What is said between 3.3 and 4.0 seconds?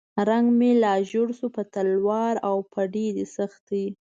سختۍ.